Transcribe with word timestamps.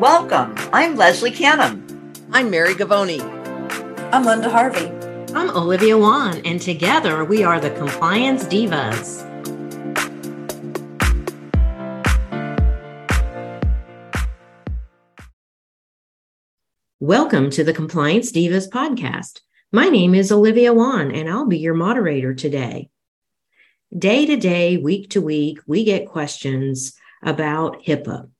Welcome. 0.00 0.54
I'm 0.72 0.96
Leslie 0.96 1.30
Canham. 1.30 1.82
I'm 2.32 2.48
Mary 2.48 2.72
Govoni. 2.72 3.20
I'm 4.14 4.24
Linda 4.24 4.48
Harvey. 4.48 4.86
I'm 5.34 5.50
Olivia 5.50 5.98
Wann, 5.98 6.38
and 6.46 6.58
together 6.58 7.22
we 7.22 7.44
are 7.44 7.60
the 7.60 7.68
Compliance 7.72 8.44
Divas. 8.44 9.20
Welcome 16.98 17.50
to 17.50 17.62
the 17.62 17.74
Compliance 17.74 18.32
Divas 18.32 18.70
podcast. 18.70 19.40
My 19.70 19.90
name 19.90 20.14
is 20.14 20.32
Olivia 20.32 20.72
Wann, 20.72 21.10
and 21.10 21.28
I'll 21.28 21.44
be 21.44 21.58
your 21.58 21.74
moderator 21.74 22.32
today. 22.32 22.88
Day 23.94 24.24
to 24.24 24.38
day, 24.38 24.78
week 24.78 25.10
to 25.10 25.20
week, 25.20 25.58
we 25.66 25.84
get 25.84 26.08
questions 26.08 26.94
about 27.22 27.82
HIPAA. 27.82 28.30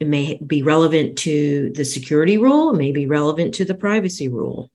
It 0.00 0.08
may 0.08 0.40
be 0.44 0.62
relevant 0.62 1.18
to 1.18 1.70
the 1.74 1.84
security 1.84 2.36
rule, 2.36 2.70
it 2.70 2.78
may 2.78 2.92
be 2.92 3.06
relevant 3.06 3.54
to 3.54 3.64
the 3.64 3.74
privacy 3.74 4.28
rule. 4.28 4.70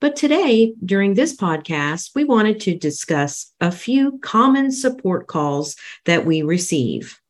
But 0.00 0.16
today, 0.16 0.74
during 0.84 1.14
this 1.14 1.36
podcast, 1.36 2.10
we 2.14 2.24
wanted 2.24 2.60
to 2.60 2.76
discuss 2.76 3.52
a 3.60 3.70
few 3.70 4.18
common 4.18 4.72
support 4.72 5.26
calls 5.26 5.76
that 6.06 6.26
we 6.26 6.42
receive. 6.42 7.20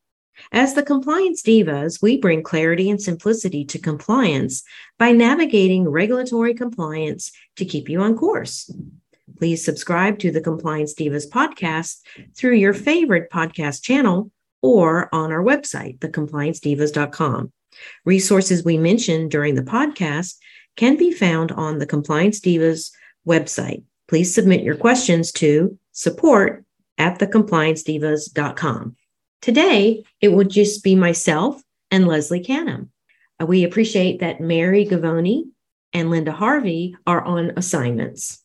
As 0.53 0.75
the 0.75 0.83
compliance 0.83 1.43
divas, 1.43 2.01
we 2.01 2.19
bring 2.19 2.43
clarity 2.43 2.91
and 2.91 3.01
simplicity 3.01 3.65
to 3.67 3.79
compliance 3.79 4.62
by 4.98 5.12
navigating 5.12 5.89
regulatory 5.89 6.55
compliance 6.55 7.33
to 7.56 7.65
keep 7.65 7.89
you 7.89 8.01
on 8.01 8.17
course. 8.17 8.70
Please 9.39 9.65
subscribe 9.65 10.19
to 10.20 10.31
the 10.31 10.41
Compliance 10.41 10.95
Divas 10.95 11.29
podcast 11.29 12.01
through 12.34 12.55
your 12.55 12.73
favorite 12.73 13.31
podcast 13.31 13.83
channel 13.83 14.31
or 14.62 15.15
on 15.15 15.33
our 15.33 15.42
website, 15.42 15.98
thecompliancedivas.com. 15.98 17.53
Resources 18.05 18.64
we 18.64 18.78
mentioned 18.78 19.31
during 19.31 19.55
the 19.55 19.62
podcast 19.62 20.36
can 20.77 20.97
be 20.97 21.12
found 21.12 21.53
on 21.53 21.78
the 21.78 21.86
Compliance 21.86 22.41
Divas 22.41 22.91
website. 23.27 23.83
Please 24.08 24.34
submit 24.34 24.62
your 24.62 24.77
questions 24.77 25.33
to 25.33 25.78
support 25.92 26.64
at 26.98 27.19
thecompliancedivas.com. 27.19 28.97
Today, 29.42 30.05
it 30.20 30.28
will 30.28 30.44
just 30.44 30.83
be 30.83 30.94
myself 30.94 31.61
and 31.91 32.06
Leslie 32.06 32.42
Canham. 32.42 32.88
Uh, 33.41 33.47
we 33.47 33.64
appreciate 33.64 34.20
that 34.20 34.41
Mary 34.41 34.86
Govoni 34.86 35.44
and 35.92 36.11
Linda 36.11 36.33
Harvey 36.33 36.97
are 37.06 37.22
on 37.22 37.53
assignments. 37.56 38.42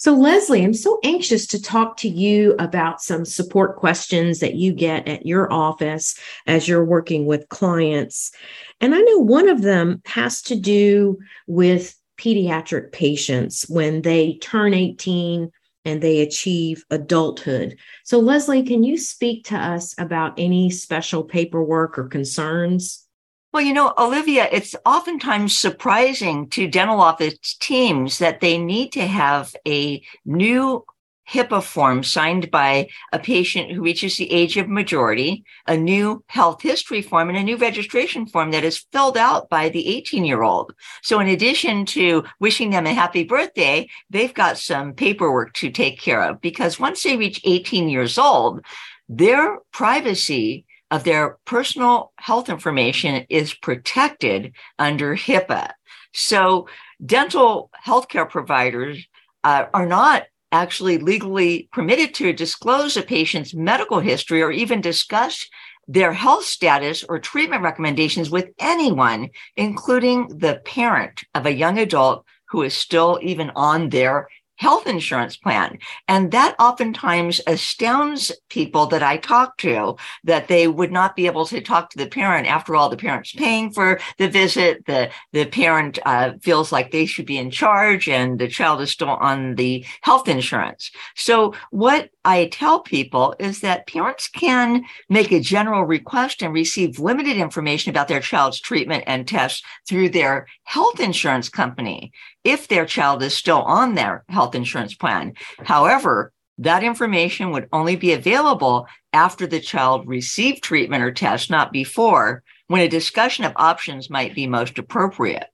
So, 0.00 0.14
Leslie, 0.14 0.64
I'm 0.64 0.72
so 0.72 0.98
anxious 1.04 1.46
to 1.48 1.60
talk 1.60 1.98
to 1.98 2.08
you 2.08 2.56
about 2.58 3.02
some 3.02 3.26
support 3.26 3.76
questions 3.76 4.40
that 4.40 4.54
you 4.54 4.72
get 4.72 5.06
at 5.06 5.26
your 5.26 5.52
office 5.52 6.18
as 6.46 6.66
you're 6.66 6.86
working 6.86 7.26
with 7.26 7.50
clients. 7.50 8.32
And 8.80 8.94
I 8.94 9.00
know 9.00 9.18
one 9.18 9.46
of 9.46 9.60
them 9.60 10.00
has 10.06 10.40
to 10.44 10.56
do 10.56 11.18
with 11.46 11.94
pediatric 12.18 12.92
patients 12.92 13.66
when 13.68 14.00
they 14.00 14.38
turn 14.40 14.72
18 14.72 15.50
and 15.84 16.00
they 16.00 16.20
achieve 16.20 16.82
adulthood. 16.88 17.76
So, 18.04 18.20
Leslie, 18.20 18.62
can 18.62 18.82
you 18.82 18.96
speak 18.96 19.44
to 19.48 19.56
us 19.58 19.94
about 19.98 20.32
any 20.38 20.70
special 20.70 21.24
paperwork 21.24 21.98
or 21.98 22.08
concerns? 22.08 23.06
Well, 23.52 23.64
you 23.64 23.74
know, 23.74 23.92
Olivia, 23.98 24.48
it's 24.52 24.76
oftentimes 24.86 25.58
surprising 25.58 26.48
to 26.50 26.68
dental 26.68 27.00
office 27.00 27.56
teams 27.58 28.18
that 28.18 28.40
they 28.40 28.58
need 28.58 28.92
to 28.92 29.04
have 29.04 29.56
a 29.66 30.02
new 30.24 30.84
HIPAA 31.28 31.60
form 31.60 32.04
signed 32.04 32.50
by 32.52 32.88
a 33.12 33.18
patient 33.18 33.72
who 33.72 33.82
reaches 33.82 34.16
the 34.16 34.30
age 34.30 34.56
of 34.56 34.68
majority, 34.68 35.44
a 35.66 35.76
new 35.76 36.22
health 36.28 36.62
history 36.62 37.02
form, 37.02 37.28
and 37.28 37.38
a 37.38 37.42
new 37.42 37.56
registration 37.56 38.24
form 38.24 38.52
that 38.52 38.62
is 38.62 38.86
filled 38.92 39.16
out 39.16 39.48
by 39.48 39.68
the 39.68 39.88
18 39.96 40.24
year 40.24 40.42
old. 40.42 40.72
So, 41.02 41.18
in 41.18 41.26
addition 41.26 41.86
to 41.86 42.22
wishing 42.38 42.70
them 42.70 42.86
a 42.86 42.94
happy 42.94 43.24
birthday, 43.24 43.88
they've 44.10 44.34
got 44.34 44.58
some 44.58 44.94
paperwork 44.94 45.54
to 45.54 45.70
take 45.70 46.00
care 46.00 46.22
of 46.22 46.40
because 46.40 46.78
once 46.78 47.02
they 47.02 47.16
reach 47.16 47.40
18 47.42 47.88
years 47.88 48.16
old, 48.16 48.64
their 49.08 49.58
privacy 49.72 50.66
of 50.90 51.04
their 51.04 51.38
personal 51.44 52.12
health 52.16 52.48
information 52.48 53.26
is 53.28 53.54
protected 53.54 54.52
under 54.78 55.14
HIPAA. 55.14 55.70
So, 56.12 56.68
dental 57.04 57.70
healthcare 57.86 58.28
providers 58.28 59.06
uh, 59.44 59.66
are 59.72 59.86
not 59.86 60.24
actually 60.52 60.98
legally 60.98 61.68
permitted 61.72 62.14
to 62.14 62.32
disclose 62.32 62.96
a 62.96 63.02
patient's 63.02 63.54
medical 63.54 64.00
history 64.00 64.42
or 64.42 64.50
even 64.50 64.80
discuss 64.80 65.46
their 65.86 66.12
health 66.12 66.44
status 66.44 67.04
or 67.08 67.18
treatment 67.18 67.62
recommendations 67.62 68.30
with 68.30 68.48
anyone, 68.58 69.28
including 69.56 70.28
the 70.28 70.60
parent 70.64 71.22
of 71.34 71.46
a 71.46 71.54
young 71.54 71.78
adult 71.78 72.24
who 72.48 72.62
is 72.62 72.74
still 72.74 73.18
even 73.22 73.50
on 73.54 73.88
their 73.88 74.28
health 74.60 74.86
insurance 74.86 75.38
plan. 75.38 75.78
And 76.06 76.32
that 76.32 76.54
oftentimes 76.58 77.40
astounds 77.46 78.30
people 78.50 78.86
that 78.88 79.02
I 79.02 79.16
talk 79.16 79.56
to 79.58 79.96
that 80.24 80.48
they 80.48 80.68
would 80.68 80.92
not 80.92 81.16
be 81.16 81.24
able 81.24 81.46
to 81.46 81.62
talk 81.62 81.88
to 81.90 81.98
the 81.98 82.06
parent. 82.06 82.46
After 82.46 82.76
all, 82.76 82.90
the 82.90 82.96
parent's 82.98 83.32
paying 83.32 83.72
for 83.72 83.98
the 84.18 84.28
visit. 84.28 84.84
The, 84.84 85.10
the 85.32 85.46
parent 85.46 85.98
uh, 86.04 86.32
feels 86.42 86.72
like 86.72 86.90
they 86.90 87.06
should 87.06 87.24
be 87.24 87.38
in 87.38 87.50
charge 87.50 88.06
and 88.06 88.38
the 88.38 88.48
child 88.48 88.82
is 88.82 88.90
still 88.90 89.08
on 89.08 89.54
the 89.54 89.86
health 90.02 90.28
insurance. 90.28 90.90
So 91.16 91.54
what 91.70 92.10
I 92.24 92.46
tell 92.46 92.80
people 92.80 93.34
is 93.38 93.60
that 93.60 93.86
parents 93.86 94.28
can 94.28 94.84
make 95.08 95.32
a 95.32 95.40
general 95.40 95.84
request 95.84 96.42
and 96.42 96.52
receive 96.52 96.98
limited 96.98 97.38
information 97.38 97.90
about 97.90 98.08
their 98.08 98.20
child's 98.20 98.60
treatment 98.60 99.04
and 99.06 99.26
tests 99.26 99.62
through 99.88 100.10
their 100.10 100.46
health 100.64 101.00
insurance 101.00 101.48
company 101.48 102.12
if 102.44 102.68
their 102.68 102.84
child 102.84 103.22
is 103.22 103.34
still 103.34 103.62
on 103.62 103.94
their 103.94 104.24
health 104.28 104.54
insurance 104.54 104.94
plan. 104.94 105.32
However, 105.64 106.32
that 106.58 106.84
information 106.84 107.52
would 107.52 107.68
only 107.72 107.96
be 107.96 108.12
available 108.12 108.86
after 109.14 109.46
the 109.46 109.60
child 109.60 110.06
received 110.06 110.62
treatment 110.62 111.02
or 111.02 111.10
test, 111.10 111.48
not 111.48 111.72
before, 111.72 112.42
when 112.66 112.82
a 112.82 112.88
discussion 112.88 113.46
of 113.46 113.52
options 113.56 114.10
might 114.10 114.34
be 114.34 114.46
most 114.46 114.78
appropriate. 114.78 115.46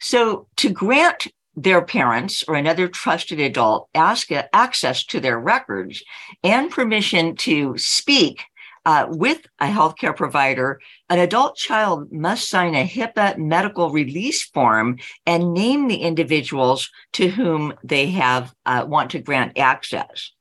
So, 0.00 0.48
to 0.56 0.68
grant 0.68 1.28
their 1.56 1.82
parents 1.82 2.44
or 2.48 2.54
another 2.54 2.88
trusted 2.88 3.40
adult 3.40 3.88
ask 3.94 4.30
access 4.52 5.04
to 5.04 5.20
their 5.20 5.38
records 5.38 6.02
and 6.42 6.70
permission 6.70 7.36
to 7.36 7.76
speak 7.78 8.44
uh, 8.86 9.06
with 9.08 9.46
a 9.60 9.66
healthcare 9.66 10.14
provider, 10.14 10.80
an 11.08 11.18
adult 11.18 11.56
child 11.56 12.12
must 12.12 12.50
sign 12.50 12.74
a 12.74 12.86
HIPAA 12.86 13.38
medical 13.38 13.90
release 13.90 14.44
form 14.44 14.98
and 15.26 15.54
name 15.54 15.88
the 15.88 15.96
individuals 15.96 16.90
to 17.12 17.28
whom 17.28 17.72
they 17.82 18.08
have 18.08 18.54
uh, 18.66 18.84
want 18.86 19.10
to 19.12 19.20
grant 19.20 19.58
access. 19.58 20.32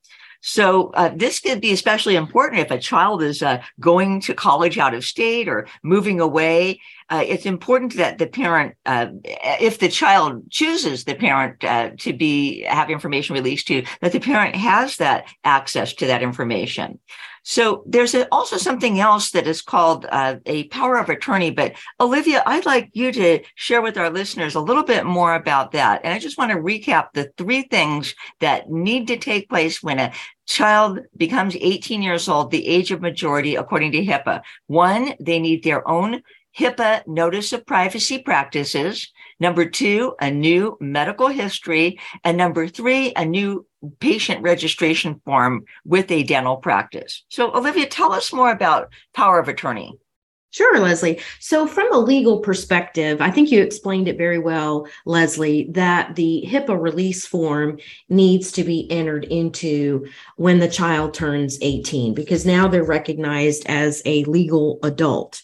So 0.46 0.90
uh, 0.90 1.10
this 1.16 1.40
could 1.40 1.62
be 1.62 1.72
especially 1.72 2.18
important 2.18 2.60
if 2.60 2.70
a 2.70 2.78
child 2.78 3.24
is 3.24 3.42
uh, 3.42 3.64
going 3.80 4.20
to 4.22 4.34
college 4.34 4.78
out 4.78 4.94
of 4.94 5.06
state 5.06 5.48
or 5.48 5.68
moving 5.84 6.20
away. 6.20 6.82
Uh, 7.10 7.24
it's 7.26 7.46
important 7.46 7.96
that 7.96 8.18
the 8.18 8.28
parent, 8.28 8.76
uh, 8.86 9.08
if 9.24 9.80
the 9.80 9.88
child 9.88 10.52
chooses 10.52 11.06
the 11.06 11.16
parent 11.16 11.64
uh, 11.64 11.92
to 12.00 12.12
be 12.12 12.64
have 12.64 12.90
information 12.90 13.36
released 13.36 13.68
to, 13.68 13.86
that 14.02 14.12
the 14.12 14.20
parent 14.20 14.56
has 14.58 14.98
that 14.98 15.28
access 15.46 15.94
to 15.94 16.08
that 16.08 16.22
information. 16.22 17.00
So 17.44 17.84
there's 17.86 18.16
a, 18.16 18.28
also 18.32 18.58
something 18.58 19.00
else 19.00 19.32
that 19.32 19.48
is 19.48 19.62
called 19.62 20.06
uh, 20.10 20.38
a 20.46 20.64
power 20.70 20.98
of 20.98 21.10
attorney. 21.10 21.52
But 21.52 21.74
Olivia, 22.00 22.42
I'd 22.46 22.66
like 22.66 22.90
you 22.94 23.12
to 23.12 23.44
share 23.56 23.82
with 23.82 23.98
our 23.98 24.10
listeners 24.10 24.56
a 24.56 24.62
little 24.62 24.84
bit 24.84 25.06
more 25.06 25.36
about 25.36 25.74
that. 25.74 26.02
And 26.04 26.14
I 26.14 26.20
just 26.20 26.38
want 26.38 26.52
to 26.52 26.58
recap 26.58 27.10
the 27.14 27.32
three 27.38 27.64
things 27.64 28.16
that 28.40 28.70
need 28.70 29.08
to 29.08 29.18
take 29.18 29.50
place 29.50 29.84
when 29.84 30.00
a 30.00 30.14
child 30.46 31.00
becomes 31.16 31.56
18 31.60 32.02
years 32.02 32.28
old, 32.28 32.52
the 32.52 32.68
age 32.68 32.92
of 32.92 33.02
majority, 33.02 33.56
according 33.56 33.92
to 33.92 34.06
HIPAA. 34.06 34.42
One, 34.68 35.14
they 35.20 35.40
need 35.40 35.64
their 35.64 35.88
own 35.88 36.22
HIPAA 36.58 37.08
notice 37.08 37.52
of 37.52 37.66
privacy 37.66 38.20
practices. 38.20 39.12
Number 39.44 39.66
two, 39.66 40.16
a 40.22 40.32
new 40.32 40.78
medical 40.80 41.28
history. 41.28 42.00
And 42.24 42.38
number 42.38 42.66
three, 42.66 43.12
a 43.18 43.26
new 43.26 43.68
patient 44.00 44.42
registration 44.42 45.20
form 45.26 45.66
with 45.84 46.10
a 46.12 46.24
dental 46.24 46.56
practice. 46.56 47.26
So, 47.28 47.54
Olivia, 47.54 47.88
tell 47.88 48.14
us 48.14 48.32
more 48.32 48.52
about 48.52 48.94
power 49.14 49.40
of 49.40 49.50
attorney. 49.50 50.00
Sure, 50.52 50.80
Leslie. 50.80 51.20
So, 51.42 51.68
from 51.68 51.92
a 51.92 51.98
legal 51.98 52.40
perspective, 52.40 53.20
I 53.20 53.32
think 53.32 53.52
you 53.52 53.62
explained 53.62 54.08
it 54.08 54.18
very 54.18 54.40
well, 54.40 54.88
Leslie, 55.06 55.68
that 55.72 56.16
the 56.16 56.46
HIPAA 56.48 56.82
release 56.82 57.28
form 57.28 57.80
needs 58.08 58.50
to 58.54 58.64
be 58.64 58.90
entered 58.90 59.26
into 59.26 60.08
when 60.38 60.60
the 60.60 60.70
child 60.70 61.14
turns 61.14 61.58
18, 61.62 62.14
because 62.14 62.46
now 62.46 62.70
they're 62.70 62.82
recognized 62.82 63.66
as 63.66 64.02
a 64.06 64.24
legal 64.24 64.80
adult. 64.84 65.42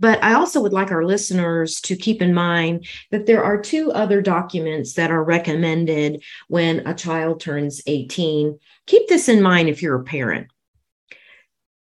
But 0.00 0.24
I 0.24 0.32
also 0.32 0.62
would 0.62 0.72
like 0.72 0.90
our 0.90 1.04
listeners 1.04 1.80
to 1.82 1.94
keep 1.94 2.22
in 2.22 2.32
mind 2.32 2.86
that 3.10 3.26
there 3.26 3.44
are 3.44 3.60
two 3.60 3.92
other 3.92 4.22
documents 4.22 4.94
that 4.94 5.10
are 5.10 5.22
recommended 5.22 6.24
when 6.48 6.86
a 6.86 6.94
child 6.94 7.40
turns 7.40 7.82
18. 7.86 8.58
Keep 8.86 9.08
this 9.08 9.28
in 9.28 9.42
mind 9.42 9.68
if 9.68 9.82
you're 9.82 10.00
a 10.00 10.04
parent. 10.04 10.48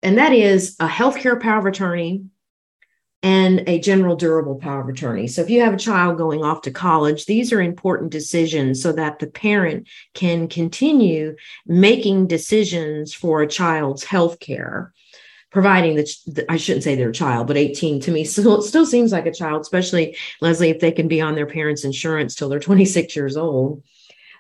And 0.03 0.19
that 0.19 0.33
is 0.33 0.77
a 0.81 0.89
healthcare 0.89 1.41
power 1.41 1.61
of 1.61 1.67
attorney 1.67 2.25
and 3.23 3.65
a 3.69 3.81
general 3.81 4.15
durable 4.15 4.57
power 4.57 4.81
of 4.81 4.89
attorney. 4.89 5.27
So 5.27 5.43
if 5.43 5.51
you 5.51 5.63
have 5.63 5.75
a 5.75 5.79
child 5.79 6.19
going 6.19 6.45
off 6.45 6.63
to 6.63 6.71
college, 6.71 7.27
these 7.27 7.53
are 7.53 7.61
important 7.61 8.13
decisions 8.13 8.81
so 8.81 8.93
that 8.93 9.19
the 9.19 9.27
parent 9.27 9.89
can 10.15 10.47
continue 10.49 11.35
making 11.67 12.29
decisions 12.29 13.13
for 13.13 13.43
a 13.43 13.49
child's 13.49 14.05
health 14.05 14.39
care 14.39 14.93
providing 15.51 15.97
that 15.97 16.45
I 16.49 16.57
shouldn't 16.57 16.85
say 16.85 16.95
they're 16.95 17.11
a 17.11 17.13
child, 17.13 17.47
but 17.47 17.57
18 17.57 18.01
to 18.03 18.11
me 18.11 18.25
still 18.25 18.63
still 18.63 18.87
seems 18.87 19.13
like 19.13 19.27
a 19.27 19.33
child, 19.33 19.63
especially 19.63 20.17
Leslie 20.41 20.71
if 20.71 20.81
they 20.81 20.93
can 20.93 21.09
be 21.09 21.21
on 21.21 21.35
their 21.35 21.47
parents' 21.47 21.85
insurance 21.85 22.35
till 22.35 22.49
they're 22.49 22.61
26 22.61 23.17
years 23.17 23.37
old. 23.37 23.83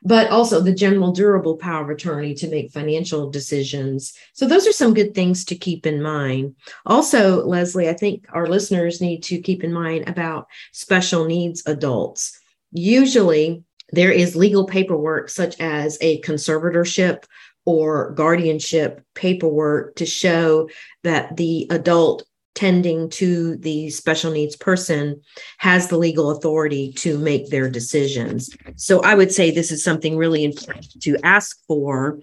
But 0.05 0.31
also 0.31 0.61
the 0.61 0.73
general 0.73 1.11
durable 1.11 1.57
power 1.57 1.83
of 1.83 1.91
attorney 1.91 2.33
to 2.35 2.49
make 2.49 2.71
financial 2.71 3.31
decisions. 3.31 4.13
So 4.33 4.47
those 4.47 4.65
are 4.67 4.73
some 4.73 4.95
good 4.95 5.13
things 5.13 5.45
to 5.47 5.57
keep 5.57 5.87
in 5.87 6.01
mind. 6.01 6.55
Also, 6.87 7.45
Leslie, 7.45 7.89
I 7.89 7.95
think 7.95 8.27
our 8.33 8.47
listeners 8.47 9.01
need 9.01 9.25
to 9.25 9.41
keep 9.41 9.65
in 9.65 9.73
mind 9.73 10.09
about 10.09 10.47
special 10.73 11.25
needs 11.25 11.65
adults. 11.67 12.39
Usually 12.71 13.65
there 13.93 14.13
is 14.13 14.37
legal 14.37 14.67
paperwork 14.67 15.31
such 15.31 15.59
as 15.59 15.99
a 16.01 16.21
conservatorship 16.21 17.25
or 17.69 18.13
guardianship 18.13 19.05
paperwork 19.15 19.95
to 19.95 20.07
show 20.07 20.71
that 21.05 21.37
the 21.37 21.67
adult 21.69 22.25
tending 22.55 23.11
to 23.11 23.57
the 23.57 23.91
special 23.91 24.33
needs 24.33 24.57
person 24.57 25.21
has 25.59 25.89
the 25.89 25.99
legal 25.99 26.31
authority 26.31 26.95
to 26.95 27.19
make 27.19 27.51
their 27.51 27.69
decisions. 27.69 28.49
So 28.77 29.03
I 29.03 29.15
would 29.15 29.31
say 29.31 29.51
this 29.51 29.71
is 29.71 29.85
something 29.85 30.17
really 30.17 30.45
important 30.45 31.03
to 31.03 31.19
ask 31.23 31.59
for 31.67 32.21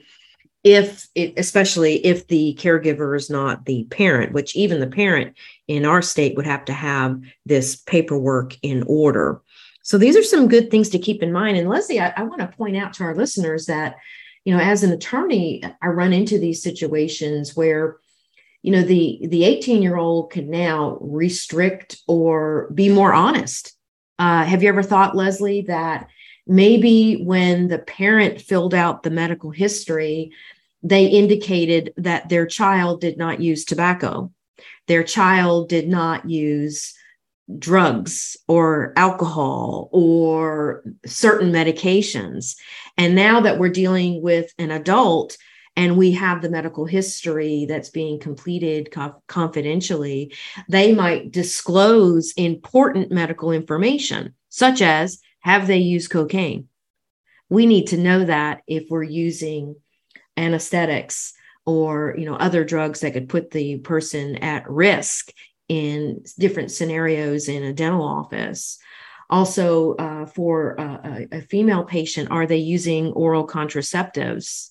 if 0.63 1.07
it, 1.13 1.36
especially 1.38 2.03
if 2.03 2.27
the 2.27 2.57
caregiver 2.59 3.15
is 3.15 3.30
not 3.30 3.65
the 3.65 3.83
parent, 3.92 4.33
which 4.33 4.56
even 4.56 4.80
the 4.80 4.88
parent 4.88 5.38
in 5.68 5.86
our 5.86 6.01
state 6.01 6.36
would 6.36 6.47
have 6.47 6.65
to 6.65 6.74
have 6.74 7.21
this 7.45 7.75
paperwork 7.75 8.57
in 8.63 8.83
order. 8.88 9.44
So 9.83 10.00
these 10.00 10.18
are 10.18 10.24
some 10.24 10.47
good 10.47 10.71
things 10.71 10.89
to 10.89 10.97
keep 10.97 11.21
in 11.21 11.31
mind. 11.31 11.56
And 11.56 11.69
Leslie, 11.69 12.00
I, 12.00 12.12
I 12.18 12.24
want 12.24 12.42
to 12.42 12.47
point 12.47 12.75
out 12.77 12.94
to 12.94 13.03
our 13.03 13.13
listeners 13.13 13.68
that 13.68 13.97
you 14.45 14.56
know 14.56 14.62
as 14.62 14.83
an 14.83 14.92
attorney 14.92 15.62
i 15.81 15.88
run 15.88 16.13
into 16.13 16.39
these 16.39 16.63
situations 16.63 17.56
where 17.56 17.97
you 18.65 18.71
know 18.71 18.81
the 18.81 19.19
the 19.27 19.44
18 19.44 19.83
year 19.83 19.95
old 19.95 20.31
can 20.31 20.50
now 20.50 20.97
restrict 21.00 22.01
or 22.07 22.71
be 22.74 22.89
more 22.89 23.13
honest. 23.13 23.77
Uh, 24.18 24.44
have 24.44 24.63
you 24.63 24.69
ever 24.69 24.81
thought 24.81 25.15
leslie 25.15 25.62
that 25.62 26.07
maybe 26.47 27.21
when 27.24 27.68
the 27.68 27.77
parent 27.77 28.42
filled 28.42 28.74
out 28.74 29.03
the 29.03 29.12
medical 29.12 29.51
history 29.51 30.31
they 30.81 31.06
indicated 31.06 31.94
that 31.97 32.27
their 32.30 32.47
child 32.47 33.01
did 33.01 33.19
not 33.19 33.39
use 33.39 33.65
tobacco? 33.65 34.31
Their 34.88 35.03
child 35.03 35.69
did 35.69 35.88
not 35.88 36.27
use 36.27 36.94
drugs 37.59 38.38
or 38.47 38.94
alcohol 38.95 39.89
or 39.92 40.83
certain 41.06 41.51
medications. 41.51 42.56
And 42.97 43.15
now 43.15 43.42
that 43.42 43.59
we're 43.59 43.69
dealing 43.69 44.21
with 44.21 44.51
an 44.57 44.71
adult 44.71 45.38
and 45.75 45.97
we 45.97 46.12
have 46.13 46.42
the 46.42 46.50
medical 46.50 46.86
history 46.86 47.65
that's 47.68 47.89
being 47.89 48.19
completed 48.19 48.92
co- 48.92 49.21
confidentially, 49.27 50.33
they 50.69 50.94
might 50.94 51.31
disclose 51.31 52.33
important 52.38 53.12
medical 53.12 53.51
information, 53.51 54.33
such 54.50 54.81
as 54.81 55.19
have 55.42 55.68
they 55.68 55.77
used 55.77 56.09
cocaine? 56.09 56.68
We 57.50 57.65
need 57.65 57.88
to 57.88 57.97
know 57.97 58.25
that 58.25 58.62
if 58.68 58.86
we're 58.89 59.03
using 59.03 59.75
anesthetics 60.38 61.33
or 61.65 62.15
you 62.18 62.25
know 62.25 62.36
other 62.36 62.63
drugs 62.63 63.00
that 63.01 63.13
could 63.13 63.30
put 63.30 63.51
the 63.51 63.77
person 63.77 64.38
at 64.38 64.69
risk 64.69 65.31
in 65.68 66.24
different 66.38 66.72
scenarios 66.72 67.48
in 67.48 67.64
a 67.64 67.74
dental 67.74 68.04
office. 68.04 68.78
Also, 69.30 69.96
uh, 69.96 70.26
for 70.28 70.76
a, 70.76 71.28
a, 71.32 71.42
female 71.42 71.84
patient, 71.84 72.30
are 72.30 72.46
they 72.46 72.58
using 72.58 73.08
oral 73.14 73.48
contraceptives 73.48 74.70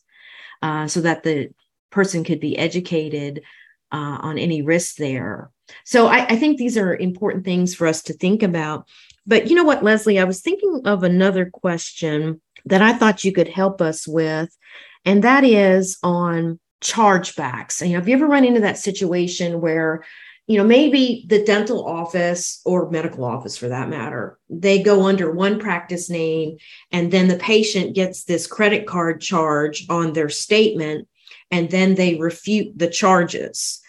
uh, 0.62 0.87
so 0.87 1.00
that 1.00 1.25
the 1.25 1.49
person 1.91 2.23
could 2.23 2.38
be 2.38 2.56
educated 2.56 3.43
uh, 3.91 4.19
on 4.20 4.38
any 4.38 4.62
risks 4.62 4.94
there? 4.94 5.50
So, 5.85 6.06
I, 6.06 6.26
I 6.26 6.37
think 6.37 6.58
these 6.58 6.79
are 6.79 6.94
important 6.94 7.44
things 7.44 7.75
for 7.75 7.88
us 7.88 8.02
to 8.05 8.12
think 8.12 8.44
about. 8.44 8.87
But 9.26 9.49
you 9.49 9.56
know 9.56 9.64
what, 9.64 9.82
Leslie, 9.82 10.20
I 10.20 10.25
was 10.25 10.41
thinking 10.41 10.82
of 10.85 11.02
another 11.02 11.50
question 11.50 12.41
that 12.67 12.82
I 12.82 12.93
thought 12.93 13.25
you 13.25 13.32
could 13.32 13.49
help 13.49 13.81
us 13.81 14.06
with, 14.06 14.56
and 15.05 15.25
that 15.25 15.43
is 15.43 15.99
on 16.05 16.61
chargebacks. 16.81 17.85
You 17.85 17.94
know, 17.94 17.99
have 17.99 18.08
you 18.08 18.14
ever 18.14 18.26
run 18.26 18.44
into 18.44 18.61
that 18.61 18.79
situation 18.79 19.61
where 19.61 20.05
you 20.46 20.58
know, 20.58 20.64
maybe 20.64 21.25
the 21.29 21.43
dental 21.44 21.87
office 21.87 22.61
or 22.64 22.91
medical 22.91 23.25
office 23.25 23.56
for 23.56 23.69
that 23.69 23.88
matter, 23.88 24.38
they 24.50 24.82
go 24.82 25.06
under 25.06 25.31
one 25.31 25.58
practice 25.58 26.11
name 26.11 26.58
and 26.93 27.11
then 27.11 27.29
the 27.29 27.37
patient 27.38 27.94
gets 27.94 28.25
this 28.25 28.46
credit 28.46 28.87
card 28.87 29.20
charge 29.20 29.87
on 29.88 30.12
their 30.12 30.29
statement 30.29 31.08
and 31.50 31.70
then 31.70 31.94
they 31.94 32.17
refute 32.17 32.79
the 32.79 32.88
charges. 32.88 33.81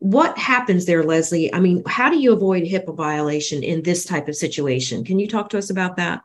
What 0.00 0.36
happens 0.36 0.84
there, 0.84 1.04
Leslie? 1.04 1.54
I 1.54 1.60
mean, 1.60 1.82
how 1.86 2.10
do 2.10 2.18
you 2.18 2.32
avoid 2.32 2.64
HIPAA 2.64 2.94
violation 2.96 3.62
in 3.62 3.82
this 3.82 4.04
type 4.04 4.28
of 4.28 4.36
situation? 4.36 5.04
Can 5.04 5.18
you 5.18 5.28
talk 5.28 5.48
to 5.50 5.58
us 5.58 5.70
about 5.70 5.96
that? 5.96 6.22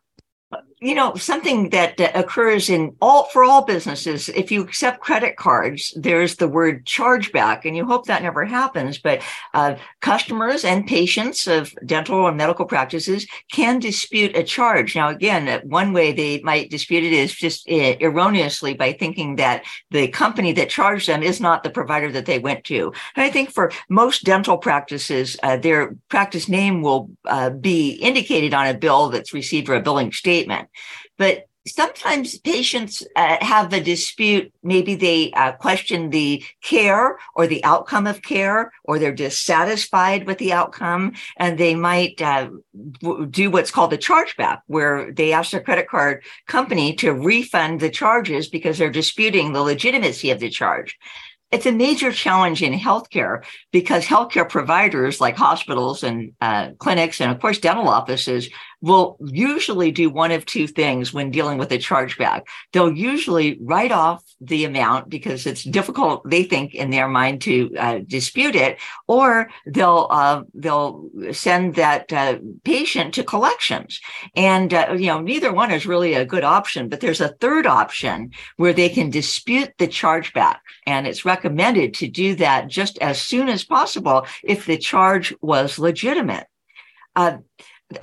You 0.79 0.94
know 0.94 1.15
something 1.15 1.69
that 1.71 2.00
occurs 2.15 2.69
in 2.69 2.95
all 3.01 3.25
for 3.25 3.44
all 3.44 3.65
businesses 3.65 4.29
if 4.29 4.51
you 4.51 4.62
accept 4.62 5.00
credit 5.00 5.35
cards 5.35 5.94
there's 5.95 6.35
the 6.35 6.47
word 6.47 6.85
chargeback 6.85 7.65
and 7.65 7.75
you 7.75 7.83
hope 7.85 8.06
that 8.06 8.21
never 8.21 8.45
happens 8.45 9.00
but 9.00 9.21
uh, 9.53 9.75
customers 10.01 10.63
and 10.63 10.85
patients 10.85 11.47
of 11.47 11.74
dental 11.85 12.27
and 12.27 12.38
medical 12.38 12.65
practices 12.65 13.25
can 13.51 13.79
dispute 13.79 14.35
a 14.35 14.44
charge. 14.44 14.95
Now 14.95 15.09
again 15.09 15.47
uh, 15.47 15.62
one 15.62 15.94
way 15.94 16.12
they 16.12 16.41
might 16.41 16.69
dispute 16.69 17.03
it 17.03 17.13
is 17.13 17.33
just 17.33 17.68
uh, 17.69 17.95
erroneously 18.00 18.74
by 18.74 18.94
thinking 18.94 19.38
that 19.38 19.63
the 19.91 20.07
company 20.09 20.51
that 20.53 20.69
charged 20.69 21.07
them 21.07 21.24
is 21.24 21.41
not 21.41 21.63
the 21.63 21.69
provider 21.69 22.12
that 22.12 22.25
they 22.25 22.39
went 22.39 22.63
to. 22.65 22.94
And 23.15 23.24
i 23.24 23.29
think 23.29 23.51
for 23.51 23.71
most 23.89 24.24
dental 24.24 24.57
practices 24.57 25.38
uh, 25.41 25.57
their 25.57 25.95
practice 26.09 26.47
name 26.47 26.81
will 26.81 27.09
uh, 27.25 27.50
be 27.50 27.91
indicated 27.94 28.53
on 28.53 28.68
a 28.68 28.74
bill 28.74 29.09
that's 29.09 29.33
received 29.33 29.69
or 29.69 29.75
a 29.75 29.81
billing 29.81 30.12
statement 30.12 30.66
but 31.18 31.45
sometimes 31.68 32.38
patients 32.39 33.03
uh, 33.15 33.38
have 33.41 33.74
a 33.74 33.81
dispute. 33.81 34.51
Maybe 34.63 34.95
they 34.95 35.31
uh, 35.31 35.53
question 35.53 36.09
the 36.09 36.44
care 36.63 37.18
or 37.35 37.47
the 37.47 37.63
outcome 37.63 38.07
of 38.07 38.21
care, 38.21 38.71
or 38.83 39.00
they're 39.00 39.13
dissatisfied 39.13 40.25
with 40.25 40.38
the 40.38 40.53
outcome, 40.53 41.13
and 41.38 41.57
they 41.57 41.75
might 41.75 42.22
uh, 42.22 42.50
do 43.29 43.51
what's 43.51 43.72
called 43.72 43.93
a 43.93 43.98
chargeback, 43.98 44.62
where 44.67 45.12
they 45.12 45.34
ask 45.34 45.51
their 45.51 45.62
credit 45.62 45.88
card 45.88 46.24
company 46.48 46.96
to 46.96 47.13
refund 47.13 47.79
the 47.79 47.89
charges 47.89 48.48
because 48.48 48.77
they're 48.77 48.89
disputing 48.89 49.53
the 49.53 49.62
legitimacy 49.62 50.31
of 50.31 50.39
the 50.39 50.50
charge 50.50 50.98
it's 51.51 51.65
a 51.65 51.72
major 51.72 52.12
challenge 52.12 52.62
in 52.62 52.74
healthcare 52.74 53.43
because 53.72 54.05
healthcare 54.05 54.48
providers 54.48 55.22
like 55.22 55.38
hospitals 55.38 56.03
and 56.03 56.34
uh, 56.41 56.72
clinics 56.77 57.22
and 57.22 57.31
of 57.31 57.39
course 57.39 57.60
dental 57.60 57.88
offices 57.88 58.50
will 58.81 59.17
usually 59.19 59.91
do 59.91 60.10
one 60.10 60.31
of 60.31 60.46
two 60.46 60.67
things 60.67 61.12
when 61.12 61.31
dealing 61.31 61.57
with 61.57 61.72
a 61.72 61.77
chargeback. 61.77 62.43
They'll 62.74 62.91
usually 62.91 63.57
write 63.62 63.91
off 63.91 64.24
the 64.39 64.65
amount 64.65 65.10
because 65.10 65.48
it's 65.48 65.63
difficult, 65.63 66.29
they 66.29 66.43
think, 66.43 66.75
in 66.75 66.91
their 66.91 67.07
mind 67.07 67.41
to 67.41 67.75
uh, 67.77 68.00
dispute 68.05 68.55
it, 68.55 68.77
or 69.07 69.50
they'll 69.65 70.07
uh, 70.12 70.43
they'll 70.53 71.10
send 71.31 71.75
that 71.75 72.13
uh, 72.13 72.38
patient 72.63 73.15
to 73.15 73.24
collections. 73.24 74.00
And 74.36 74.74
uh, 74.74 74.96
you 74.98 75.07
know, 75.07 75.22
neither 75.22 75.51
one 75.51 75.72
is 75.72 75.88
really 75.88 76.13
a 76.13 76.25
good 76.25 76.43
option. 76.43 76.88
But 76.88 77.00
there's 77.00 77.22
a 77.22 77.36
third 77.39 77.65
option 77.65 78.31
where 78.57 78.74
they 78.74 78.89
can 78.89 79.10
dispute 79.10 79.74
the 79.79 79.88
chargeback, 79.88 80.57
and 80.86 81.07
it's 81.07 81.25
recommended 81.25 81.96
to 81.96 82.07
do 82.07 82.36
that 82.36 82.67
just 82.67 83.00
as 83.00 83.19
soon 83.19 83.50
as 83.50 83.63
possible 83.63 84.27
if 84.43 84.67
the 84.67 84.77
charge 84.77 85.34
was 85.41 85.79
legitimate. 85.79 86.46
Uh, 87.15 87.38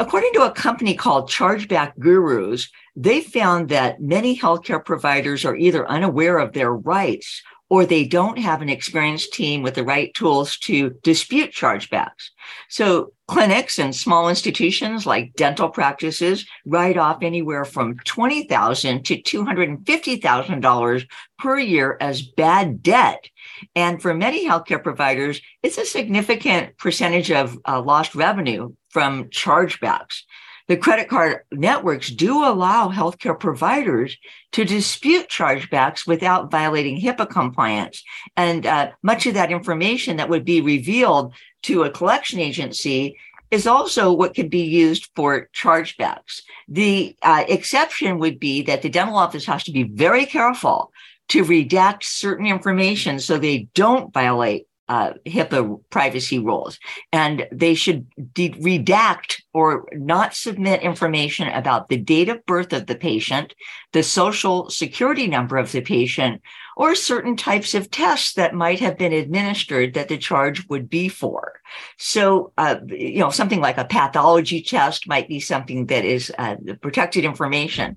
According 0.01 0.33
to 0.35 0.45
a 0.45 0.51
company 0.51 0.95
called 0.95 1.29
Chargeback 1.29 1.99
Gurus, 1.99 2.71
they 2.97 3.21
found 3.21 3.69
that 3.69 4.01
many 4.01 4.39
healthcare 4.39 4.83
providers 4.83 5.45
are 5.45 5.57
either 5.57 5.89
unaware 5.89 6.39
of 6.39 6.53
their 6.53 6.73
rights 6.73 7.43
or 7.69 7.85
they 7.85 8.05
don't 8.05 8.39
have 8.39 8.63
an 8.63 8.69
experienced 8.69 9.33
team 9.33 9.63
with 9.63 9.75
the 9.75 9.85
right 9.85 10.13
tools 10.15 10.57
to 10.59 10.91
dispute 11.03 11.51
chargebacks. 11.51 12.31
So 12.69 13.13
clinics 13.27 13.79
and 13.79 13.95
small 13.95 14.29
institutions 14.29 15.07
like 15.07 15.35
dental 15.35 15.71
practices 15.71 16.47
write 16.67 16.97
off 16.97 17.23
anywhere 17.23 17.65
from 17.65 17.99
20,000 17.99 19.05
to 19.05 19.17
$250,000 19.17 21.07
per 21.39 21.59
year 21.59 21.97
as 22.01 22.23
bad 22.23 22.83
debt. 22.83 23.29
And 23.75 24.01
for 24.01 24.15
many 24.15 24.47
healthcare 24.47 24.83
providers, 24.83 25.41
it's 25.63 25.79
a 25.79 25.87
significant 25.87 26.77
percentage 26.79 27.33
of 27.33 27.59
uh, 27.67 27.81
lost 27.83 28.15
revenue 28.15 28.73
from 28.95 29.25
chargebacks. 29.25 30.23
the 30.67 30.77
credit 30.79 31.11
card 31.11 31.41
networks 31.53 32.09
do 32.09 32.43
allow 32.43 32.89
healthcare 32.89 33.39
providers 33.39 34.17
to 34.53 34.65
dispute 34.65 35.29
chargebacks 35.29 36.07
without 36.07 36.51
violating 36.51 36.99
HIPAA 36.99 37.29
compliance. 37.29 38.03
And 38.35 38.65
uh, 38.65 38.93
much 39.03 39.27
of 39.27 39.35
that 39.35 39.53
information 39.53 40.17
that 40.17 40.31
would 40.31 40.47
be 40.47 40.63
revealed 40.63 41.35
to 41.65 41.83
a 41.83 41.91
collection 41.91 42.39
agency 42.39 43.19
is 43.51 43.67
also 43.67 44.11
what 44.11 44.35
could 44.35 44.49
be 44.49 44.65
used 44.65 45.11
for 45.15 45.51
chargebacks. 45.55 46.41
The 46.67 47.15
uh, 47.21 47.45
exception 47.47 48.19
would 48.19 48.41
be 48.41 48.63
that 48.63 48.81
the 48.81 48.89
dental 48.89 49.17
office 49.17 49.45
has 49.45 49.65
to 49.65 49.73
be 49.73 49.83
very 49.83 50.25
careful 50.25 50.93
to 51.29 51.45
redact 51.45 52.05
certain 52.05 52.47
information 52.47 53.19
so 53.19 53.39
they 53.39 53.69
don't 53.75 54.13
violate 54.15 54.67
uh, 54.89 55.13
HIPAA 55.27 55.81
privacy 55.91 56.39
rules, 56.39 56.79
and 57.13 57.47
they 57.51 57.75
should 57.75 58.07
de- 58.35 58.51
redact 58.51 59.43
or 59.53 59.89
not 59.93 60.35
submit 60.35 60.83
information 60.83 61.49
about 61.49 61.89
the 61.89 61.97
date 61.97 62.29
of 62.29 62.45
birth 62.47 62.73
of 62.73 62.87
the 62.87 62.95
patient, 62.95 63.55
the 63.93 64.03
social 64.03 64.69
security 64.69 65.27
number 65.27 65.57
of 65.57 65.73
the 65.73 65.81
patient, 65.81 66.43
or 66.77 66.95
certain 66.95 67.37
types 67.37 67.75
of 67.75 67.91
tests 67.91 68.35
that 68.35 68.55
might 68.55 68.81
have 68.81 68.99
been 68.99 69.13
administered 69.13 69.95
that 69.95 70.09
the 70.09 70.19
charge 70.19 70.69
would 70.69 70.91
be 70.91 71.09
for. 71.09 71.61
So, 71.99 72.53
uh, 72.59 72.77
you 72.89 73.21
know, 73.21 73.31
something 73.31 73.61
like 73.61 73.79
a 73.79 73.85
pathology 73.85 74.61
test 74.61 75.09
might 75.09 75.29
be 75.29 75.41
something 75.41 75.87
that 75.87 76.05
is 76.05 76.33
uh, 76.37 76.57
protected 76.83 77.25
information. 77.25 77.97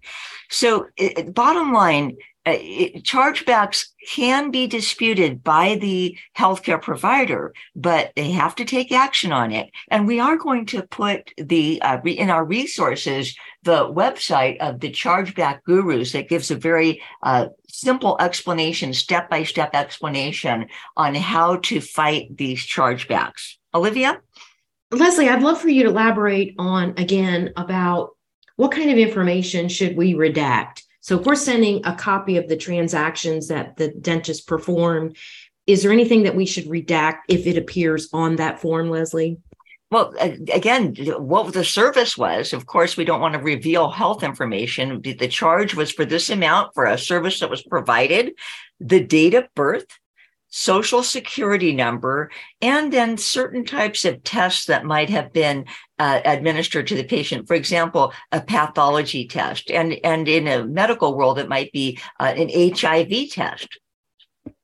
So, 0.49 0.87
it, 0.95 1.33
bottom 1.33 1.73
line, 1.73 2.17
chargebacks 2.47 3.87
can 4.09 4.51
be 4.51 4.67
disputed 4.67 5.43
by 5.43 5.75
the 5.75 6.17
healthcare 6.37 6.81
provider, 6.81 7.53
but 7.75 8.11
they 8.15 8.31
have 8.31 8.55
to 8.55 8.65
take 8.65 8.91
action 8.91 9.31
on 9.31 9.51
it. 9.51 9.69
And 9.89 10.07
we 10.07 10.19
are 10.19 10.37
going 10.37 10.65
to 10.67 10.83
put 10.83 11.33
the 11.37 11.81
uh, 11.81 11.99
in 12.05 12.29
our 12.29 12.45
resources 12.45 13.35
the 13.63 13.91
website 13.91 14.57
of 14.59 14.79
the 14.79 14.89
chargeback 14.89 15.63
gurus 15.63 16.13
that 16.13 16.29
gives 16.29 16.49
a 16.49 16.55
very 16.55 17.01
uh, 17.23 17.47
simple 17.67 18.15
explanation, 18.21 18.93
step 18.93 19.29
by 19.29 19.43
step 19.43 19.71
explanation 19.73 20.67
on 20.95 21.15
how 21.15 21.57
to 21.57 21.81
fight 21.81 22.37
these 22.37 22.65
chargebacks. 22.65 23.55
Olivia, 23.73 24.21
Leslie, 24.91 25.27
I'd 25.27 25.43
love 25.43 25.59
for 25.59 25.67
you 25.67 25.83
to 25.83 25.89
elaborate 25.89 26.55
on 26.57 26.93
again 26.97 27.51
about 27.57 28.11
what 28.55 28.71
kind 28.71 28.89
of 28.89 28.97
information 28.97 29.67
should 29.67 29.97
we 29.97 30.13
redact 30.13 30.83
so 31.07 31.17
if 31.17 31.25
we're 31.25 31.35
sending 31.35 31.85
a 31.85 31.95
copy 31.95 32.35
of 32.35 32.49
the 32.49 32.57
transactions 32.57 33.47
that 33.47 33.77
the 33.77 33.87
dentist 33.87 34.45
performed, 34.45 35.15
is 35.65 35.81
there 35.81 35.93
anything 35.93 36.23
that 36.23 36.35
we 36.35 36.45
should 36.45 36.65
redact 36.65 37.19
if 37.29 37.47
it 37.47 37.57
appears 37.57 38.09
on 38.11 38.35
that 38.35 38.59
form, 38.59 38.89
Leslie? 38.89 39.37
Well, 39.89 40.13
again, 40.19 40.95
what 41.17 41.53
the 41.53 41.63
service 41.63 42.17
was, 42.17 42.51
of 42.51 42.65
course, 42.65 42.97
we 42.97 43.05
don't 43.05 43.21
want 43.21 43.35
to 43.35 43.39
reveal 43.39 43.89
health 43.89 44.21
information. 44.21 45.01
The 45.01 45.29
charge 45.29 45.75
was 45.75 45.93
for 45.93 46.03
this 46.03 46.29
amount 46.29 46.73
for 46.73 46.83
a 46.83 46.97
service 46.97 47.39
that 47.39 47.49
was 47.49 47.63
provided, 47.63 48.33
the 48.81 49.01
date 49.01 49.33
of 49.33 49.47
birth, 49.55 49.87
social 50.49 51.03
security 51.03 51.73
number, 51.73 52.31
and 52.61 52.91
then 52.91 53.17
certain 53.17 53.65
types 53.65 54.05
of 54.05 54.23
tests 54.23 54.65
that 54.65 54.85
might 54.85 55.09
have 55.09 55.33
been 55.33 55.65
uh, 55.99 56.21
administered 56.25 56.87
to 56.87 56.95
the 56.95 57.03
patient. 57.03 57.47
For 57.47 57.53
example, 57.53 58.13
a 58.31 58.41
pathology 58.41 59.27
test, 59.27 59.69
and 59.71 59.97
and 60.03 60.27
in 60.27 60.47
a 60.47 60.65
medical 60.65 61.17
world, 61.17 61.39
it 61.39 61.49
might 61.49 61.71
be 61.71 61.99
uh, 62.19 62.33
an 62.35 62.49
HIV 62.49 63.31
test. 63.31 63.67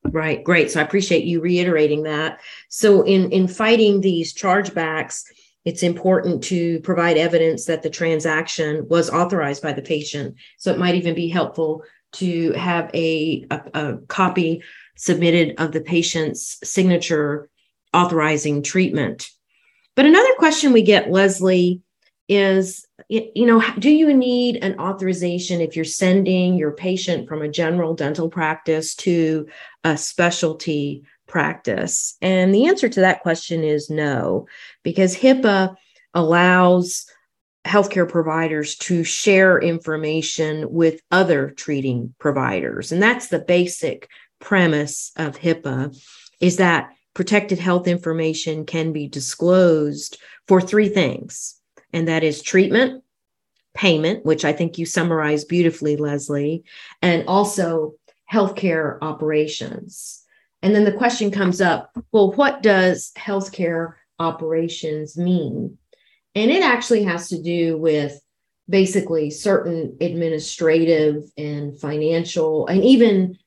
Right, 0.05 0.43
great. 0.43 0.69
So 0.71 0.79
I 0.79 0.83
appreciate 0.83 1.23
you 1.23 1.41
reiterating 1.41 2.03
that. 2.03 2.39
So 2.69 3.03
in 3.03 3.31
in 3.31 3.47
fighting 3.47 4.01
these 4.01 4.33
chargebacks, 4.33 5.23
it's 5.65 5.83
important 5.83 6.43
to 6.45 6.79
provide 6.81 7.17
evidence 7.17 7.65
that 7.65 7.83
the 7.83 7.89
transaction 7.89 8.85
was 8.89 9.09
authorized 9.09 9.63
by 9.63 9.73
the 9.73 9.81
patient. 9.81 10.35
So 10.57 10.71
it 10.71 10.79
might 10.79 10.95
even 10.95 11.15
be 11.15 11.29
helpful 11.29 11.83
to 12.13 12.51
have 12.51 12.91
a, 12.93 13.45
a, 13.49 13.61
a 13.73 13.97
copy 14.07 14.61
submitted 14.95 15.55
of 15.59 15.71
the 15.71 15.81
patient's 15.81 16.59
signature 16.63 17.49
authorizing 17.93 18.63
treatment. 18.63 19.29
But 19.95 20.05
another 20.05 20.33
question 20.37 20.73
we 20.73 20.81
get, 20.81 21.11
Leslie, 21.11 21.81
is 22.29 22.87
you 23.09 23.45
know, 23.45 23.61
do 23.79 23.89
you 23.89 24.13
need 24.13 24.63
an 24.63 24.79
authorization 24.79 25.61
if 25.61 25.75
you're 25.75 25.85
sending 25.85 26.55
your 26.55 26.71
patient 26.71 27.27
from 27.27 27.41
a 27.41 27.49
general 27.49 27.93
dental 27.93 28.29
practice 28.29 28.95
to 28.95 29.47
a 29.83 29.97
specialty 29.97 31.03
practice? 31.27 32.15
And 32.21 32.53
the 32.53 32.67
answer 32.67 32.87
to 32.89 33.01
that 33.01 33.21
question 33.21 33.63
is 33.63 33.89
no, 33.89 34.47
because 34.83 35.15
HIPAA 35.15 35.75
allows 36.13 37.05
healthcare 37.65 38.09
providers 38.09 38.75
to 38.75 39.03
share 39.03 39.59
information 39.59 40.71
with 40.71 41.01
other 41.11 41.49
treating 41.51 42.13
providers. 42.19 42.91
And 42.91 43.01
that's 43.01 43.27
the 43.27 43.39
basic 43.39 44.09
premise 44.43 45.11
of 45.15 45.37
HIPAA 45.39 45.97
is 46.41 46.57
that 46.57 46.91
protected 47.13 47.59
health 47.59 47.87
information 47.87 48.65
can 48.65 48.91
be 48.91 49.07
disclosed 49.07 50.21
for 50.47 50.59
three 50.59 50.89
things, 50.89 51.55
and 51.93 52.07
that 52.07 52.23
is 52.23 52.41
treatment, 52.41 53.03
payment, 53.73 54.25
which 54.25 54.43
I 54.43 54.51
think 54.51 54.77
you 54.77 54.85
summarized 54.85 55.47
beautifully, 55.47 55.95
Leslie, 55.95 56.65
and 57.01 57.25
also 57.27 57.95
healthcare 58.31 58.97
operations. 59.01 60.23
And 60.61 60.75
then 60.75 60.83
the 60.83 60.91
question 60.91 61.31
comes 61.31 61.61
up 61.61 61.91
well, 62.11 62.33
what 62.33 62.61
does 62.61 63.11
healthcare 63.17 63.93
operations 64.19 65.17
mean? 65.17 65.77
And 66.35 66.51
it 66.51 66.63
actually 66.63 67.03
has 67.03 67.29
to 67.29 67.41
do 67.41 67.77
with 67.77 68.19
basically 68.69 69.29
certain 69.29 69.97
administrative 70.01 71.23
and 71.37 71.79
financial 71.79 72.67
and 72.67 72.83
even 72.83 73.37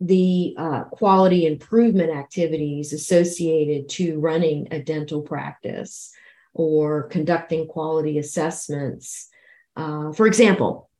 the 0.00 0.54
uh, 0.58 0.84
quality 0.84 1.46
improvement 1.46 2.10
activities 2.10 2.92
associated 2.92 3.88
to 3.88 4.18
running 4.18 4.68
a 4.70 4.82
dental 4.82 5.22
practice 5.22 6.12
or 6.52 7.04
conducting 7.04 7.66
quality 7.66 8.18
assessments. 8.18 9.28
Uh, 9.74 10.12
for 10.12 10.26
example, 10.26 10.90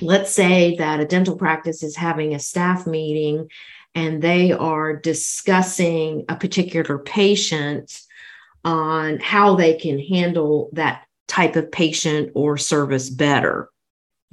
let's 0.00 0.32
say 0.32 0.76
that 0.76 1.00
a 1.00 1.06
dental 1.06 1.36
practice 1.36 1.82
is 1.82 1.96
having 1.96 2.34
a 2.34 2.38
staff 2.38 2.86
meeting 2.86 3.48
and 3.94 4.20
they 4.20 4.52
are 4.52 4.96
discussing 4.96 6.24
a 6.28 6.36
particular 6.36 6.98
patient 6.98 8.00
on 8.64 9.18
how 9.20 9.54
they 9.54 9.74
can 9.74 9.98
handle 9.98 10.70
that 10.72 11.04
type 11.28 11.56
of 11.56 11.70
patient 11.70 12.30
or 12.34 12.56
service 12.56 13.10
better. 13.10 13.68